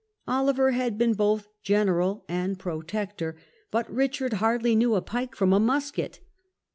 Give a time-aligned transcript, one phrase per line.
[0.27, 1.53] Oliver had been both the Army.
[1.61, 3.35] General and Protector,
[3.69, 6.21] but Richard hardly knew a pike from a musket.